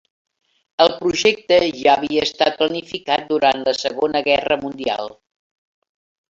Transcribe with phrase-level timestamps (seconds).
[0.85, 5.15] El projecte ja havia estat planificat durant la Segona Guerra Mundial.